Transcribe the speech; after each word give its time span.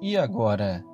E 0.00 0.16
agora, 0.16 0.84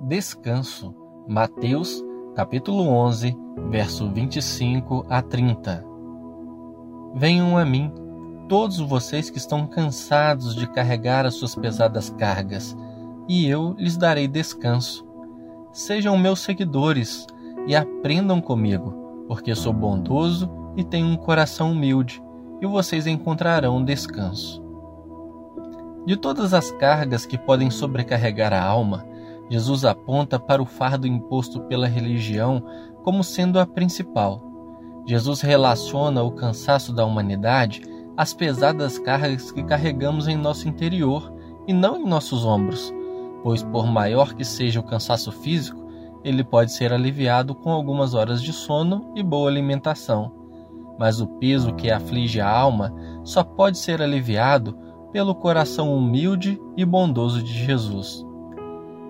descanso. 0.00 0.94
Mateus, 1.28 2.02
capítulo 2.34 2.88
11, 2.88 3.36
verso 3.68 4.08
25 4.08 5.04
a 5.10 5.20
30. 5.20 5.84
Venham 7.14 7.58
a 7.58 7.64
mim, 7.66 7.92
todos 8.48 8.78
vocês 8.78 9.28
que 9.28 9.36
estão 9.36 9.66
cansados 9.66 10.54
de 10.54 10.66
carregar 10.66 11.26
as 11.26 11.34
suas 11.34 11.54
pesadas 11.54 12.08
cargas, 12.08 12.74
e 13.28 13.46
eu 13.46 13.74
lhes 13.76 13.98
darei 13.98 14.26
descanso. 14.26 15.06
Sejam 15.70 16.16
meus 16.16 16.40
seguidores 16.40 17.26
e 17.66 17.76
aprendam 17.76 18.40
comigo, 18.40 19.24
porque 19.28 19.54
sou 19.54 19.74
bondoso 19.74 20.50
e 20.74 20.82
tenho 20.82 21.06
um 21.06 21.16
coração 21.16 21.72
humilde, 21.72 22.22
e 22.62 22.66
vocês 22.66 23.06
encontrarão 23.06 23.84
descanso. 23.84 24.66
De 26.08 26.16
todas 26.16 26.54
as 26.54 26.70
cargas 26.70 27.26
que 27.26 27.36
podem 27.36 27.70
sobrecarregar 27.70 28.50
a 28.54 28.64
alma, 28.64 29.04
Jesus 29.50 29.84
aponta 29.84 30.38
para 30.40 30.62
o 30.62 30.64
fardo 30.64 31.06
imposto 31.06 31.60
pela 31.64 31.86
religião 31.86 32.64
como 33.04 33.22
sendo 33.22 33.60
a 33.60 33.66
principal. 33.66 34.40
Jesus 35.06 35.42
relaciona 35.42 36.22
o 36.22 36.30
cansaço 36.30 36.94
da 36.94 37.04
humanidade 37.04 37.82
às 38.16 38.32
pesadas 38.32 38.98
cargas 38.98 39.52
que 39.52 39.62
carregamos 39.62 40.28
em 40.28 40.34
nosso 40.34 40.66
interior 40.66 41.30
e 41.66 41.74
não 41.74 41.98
em 41.98 42.06
nossos 42.06 42.42
ombros, 42.42 42.90
pois, 43.42 43.62
por 43.62 43.86
maior 43.86 44.32
que 44.32 44.46
seja 44.46 44.80
o 44.80 44.84
cansaço 44.84 45.30
físico, 45.30 45.86
ele 46.24 46.42
pode 46.42 46.72
ser 46.72 46.90
aliviado 46.90 47.54
com 47.54 47.70
algumas 47.70 48.14
horas 48.14 48.42
de 48.42 48.54
sono 48.54 49.12
e 49.14 49.22
boa 49.22 49.50
alimentação. 49.50 50.32
Mas 50.98 51.20
o 51.20 51.26
peso 51.26 51.74
que 51.74 51.90
aflige 51.90 52.40
a 52.40 52.48
alma 52.48 52.94
só 53.24 53.44
pode 53.44 53.76
ser 53.76 54.00
aliviado 54.00 54.87
pelo 55.12 55.34
coração 55.34 55.94
humilde 55.94 56.60
e 56.76 56.84
bondoso 56.84 57.42
de 57.42 57.52
Jesus. 57.52 58.24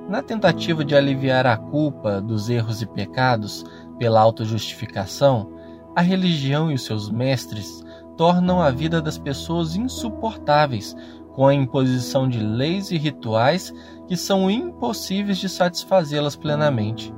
Na 0.09 0.23
tentativa 0.23 0.85
de 0.85 0.95
aliviar 0.95 1.47
a 1.47 1.57
culpa 1.57 2.21
dos 2.21 2.49
erros 2.49 2.81
e 2.81 2.87
pecados 2.87 3.65
pela 3.99 4.21
autojustificação, 4.21 5.53
a 5.95 6.01
religião 6.01 6.71
e 6.71 6.75
os 6.75 6.85
seus 6.85 7.11
mestres 7.11 7.83
tornam 8.17 8.61
a 8.61 8.71
vida 8.71 9.03
das 9.03 9.19
pessoas 9.19 9.77
insuportáveis 9.77 10.97
com 11.35 11.47
a 11.47 11.55
imposição 11.55 12.29
de 12.29 12.41
leis 12.41 12.91
e 12.91 12.97
rituais 12.97 13.73
que 14.09 14.17
são 14.17 14.51
impossíveis 14.51 15.39
de 15.39 15.49
satisfazê-las 15.49 16.35
plenamente. 16.35 17.15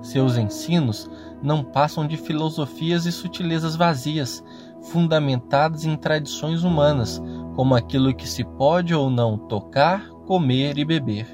Seus 0.00 0.38
ensinos 0.38 1.10
não 1.42 1.62
passam 1.62 2.06
de 2.06 2.16
filosofias 2.16 3.04
e 3.04 3.12
sutilezas 3.12 3.76
vazias, 3.76 4.42
fundamentadas 4.82 5.84
em 5.84 5.94
tradições 5.96 6.64
humanas, 6.64 7.20
como 7.60 7.74
aquilo 7.74 8.14
que 8.14 8.26
se 8.26 8.42
pode 8.42 8.94
ou 8.94 9.10
não 9.10 9.36
tocar, 9.36 10.08
comer 10.26 10.78
e 10.78 10.84
beber. 10.84 11.26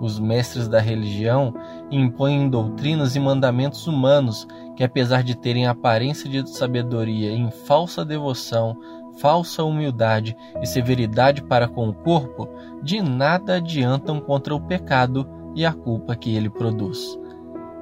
Os 0.00 0.18
mestres 0.18 0.66
da 0.66 0.80
religião 0.80 1.54
impõem 1.88 2.50
doutrinas 2.50 3.14
e 3.14 3.20
mandamentos 3.20 3.86
humanos 3.86 4.44
que, 4.74 4.82
apesar 4.82 5.22
de 5.22 5.36
terem 5.36 5.64
aparência 5.64 6.28
de 6.28 6.50
sabedoria 6.50 7.30
em 7.30 7.48
falsa 7.52 8.04
devoção, 8.04 8.76
falsa 9.20 9.62
humildade 9.62 10.36
e 10.60 10.66
severidade 10.66 11.44
para 11.44 11.68
com 11.68 11.90
o 11.90 11.94
corpo, 11.94 12.48
de 12.82 13.00
nada 13.00 13.58
adiantam 13.58 14.18
contra 14.18 14.52
o 14.52 14.60
pecado 14.60 15.28
e 15.54 15.64
a 15.64 15.72
culpa 15.72 16.16
que 16.16 16.34
ele 16.34 16.50
produz. 16.50 17.16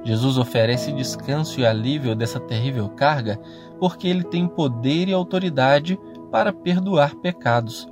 Jesus 0.03 0.37
oferece 0.37 0.91
descanso 0.91 1.59
e 1.59 1.65
alívio 1.65 2.15
dessa 2.15 2.39
terrível 2.39 2.89
carga 2.89 3.39
porque 3.79 4.07
ele 4.07 4.23
tem 4.23 4.47
poder 4.47 5.09
e 5.09 5.13
autoridade 5.13 5.99
para 6.35 6.51
perdoar 6.51 7.15
pecados. 7.15 7.87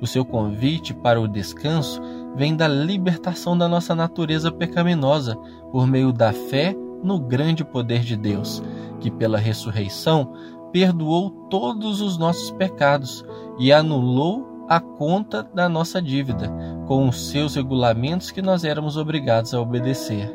O 0.00 0.06
seu 0.06 0.24
convite 0.24 0.94
para 0.94 1.20
o 1.20 1.26
descanso 1.26 2.00
vem 2.36 2.54
da 2.54 2.68
libertação 2.68 3.58
da 3.58 3.66
nossa 3.66 3.96
natureza 3.96 4.52
pecaminosa 4.52 5.34
por 5.72 5.88
meio 5.88 6.12
da 6.12 6.32
fé 6.32 6.72
no 7.02 7.18
grande 7.18 7.64
poder 7.64 8.02
de 8.02 8.16
Deus, 8.16 8.62
que 9.00 9.10
pela 9.10 9.38
ressurreição 9.38 10.32
perdoou 10.70 11.30
todos 11.50 12.00
os 12.00 12.16
nossos 12.16 12.52
pecados 12.52 13.24
e 13.58 13.72
anulou 13.72 14.66
a 14.68 14.78
conta 14.78 15.42
da 15.42 15.68
nossa 15.68 16.00
dívida 16.00 16.48
com 16.86 17.08
os 17.08 17.28
seus 17.28 17.56
regulamentos 17.56 18.30
que 18.30 18.40
nós 18.40 18.62
éramos 18.62 18.96
obrigados 18.96 19.52
a 19.52 19.60
obedecer. 19.60 20.32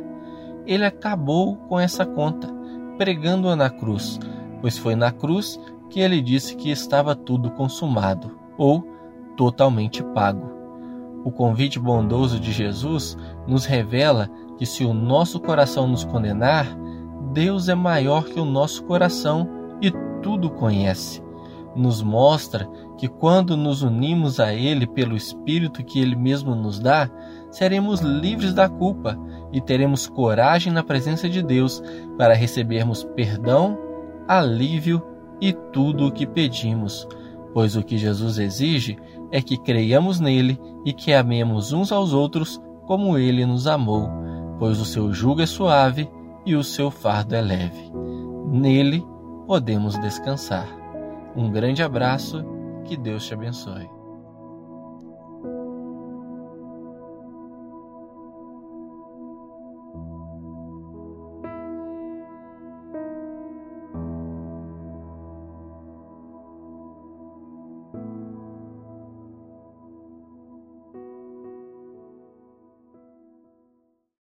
Ele 0.67 0.83
acabou 0.83 1.55
com 1.69 1.79
essa 1.79 2.05
conta, 2.05 2.49
pregando-a 2.97 3.55
na 3.55 3.69
cruz, 3.69 4.19
pois 4.59 4.77
foi 4.77 4.93
na 4.93 5.09
cruz 5.09 5.57
que 5.89 5.99
ele 5.99 6.21
disse 6.21 6.55
que 6.55 6.69
estava 6.69 7.15
tudo 7.15 7.51
consumado 7.51 8.37
ou 8.57 8.85
totalmente 9.35 10.03
pago. 10.03 10.51
O 11.23 11.31
convite 11.31 11.79
bondoso 11.79 12.39
de 12.39 12.51
Jesus 12.51 13.17
nos 13.47 13.65
revela 13.65 14.29
que 14.57 14.65
se 14.65 14.85
o 14.85 14.93
nosso 14.93 15.39
coração 15.39 15.87
nos 15.87 16.03
condenar, 16.03 16.67
Deus 17.33 17.67
é 17.67 17.75
maior 17.75 18.25
que 18.25 18.39
o 18.39 18.45
nosso 18.45 18.83
coração 18.83 19.49
e 19.81 19.91
tudo 20.21 20.49
conhece. 20.49 21.23
Nos 21.75 22.01
mostra 22.01 22.69
que 22.97 23.07
quando 23.07 23.57
nos 23.57 23.81
unimos 23.81 24.39
a 24.39 24.53
Ele 24.53 24.87
pelo 24.87 25.15
Espírito 25.15 25.83
que 25.83 25.99
Ele 25.99 26.15
mesmo 26.15 26.55
nos 26.55 26.79
dá, 26.79 27.09
seremos 27.49 27.99
livres 27.99 28.53
da 28.53 28.69
culpa 28.69 29.17
e 29.51 29.59
teremos 29.59 30.07
coragem 30.07 30.71
na 30.71 30.83
presença 30.83 31.27
de 31.27 31.41
Deus 31.41 31.81
para 32.17 32.33
recebermos 32.33 33.03
perdão, 33.15 33.77
alívio 34.27 35.01
e 35.41 35.53
tudo 35.53 36.07
o 36.07 36.11
que 36.11 36.25
pedimos, 36.25 37.07
pois 37.53 37.75
o 37.75 37.83
que 37.83 37.97
Jesus 37.97 38.37
exige 38.37 38.97
é 39.31 39.41
que 39.41 39.57
creiamos 39.57 40.19
nele 40.19 40.59
e 40.85 40.93
que 40.93 41.13
amemos 41.13 41.71
uns 41.71 41.91
aos 41.91 42.13
outros 42.13 42.61
como 42.85 43.17
ele 43.17 43.45
nos 43.45 43.67
amou, 43.67 44.09
pois 44.59 44.79
o 44.79 44.85
seu 44.85 45.11
jugo 45.11 45.41
é 45.41 45.45
suave 45.45 46.09
e 46.45 46.55
o 46.55 46.63
seu 46.63 46.91
fardo 46.91 47.35
é 47.35 47.41
leve. 47.41 47.91
Nele 48.47 49.03
podemos 49.47 49.97
descansar. 49.99 50.67
Um 51.35 51.49
grande 51.49 51.83
abraço, 51.83 52.45
que 52.85 52.95
Deus 52.95 53.25
te 53.25 53.33
abençoe. 53.33 53.94